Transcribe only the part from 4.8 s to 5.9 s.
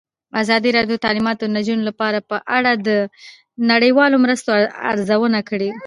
ارزونه کړې.